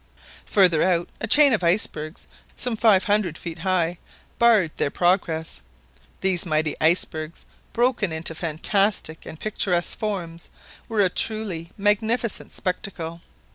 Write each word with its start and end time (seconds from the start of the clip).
Further 0.47 0.81
out 0.81 1.09
a 1.19 1.27
chain 1.27 1.53
of 1.53 1.63
icebergs, 1.63 2.27
some 2.57 2.75
five 2.75 3.03
hundred 3.03 3.37
feet 3.37 3.59
high, 3.59 3.99
barred 4.39 4.71
their 4.77 4.89
progress. 4.89 5.61
These 6.21 6.43
mighty 6.43 6.75
icebergs, 6.81 7.45
broken 7.71 8.11
into 8.11 8.33
fantastic 8.33 9.27
and 9.27 9.39
picturesque 9.39 9.99
forms, 9.99 10.49
were 10.89 11.01
a 11.01 11.09
truly 11.09 11.69
magnificent 11.77 12.51
spectacle. 12.51 13.21